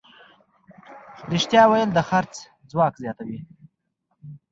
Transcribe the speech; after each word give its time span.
رښتیا 1.31 1.63
ویل 1.67 1.89
د 1.93 1.99
خرڅ 2.09 2.33
ځواک 2.71 2.93
زیاتوي. 3.03 3.39